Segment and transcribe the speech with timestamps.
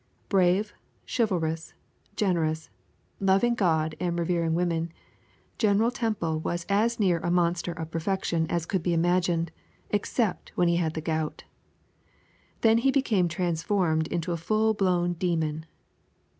[0.29, 0.73] Brave,
[1.05, 1.75] chivalrous,
[2.15, 2.71] generous,
[3.19, 4.91] loving God and revering woman,
[5.59, 9.51] General Temple was as near a monster of perfection as could be imagined,
[9.91, 11.43] except when he had the gout.
[12.61, 15.67] Then he became transformed into a full blown demon.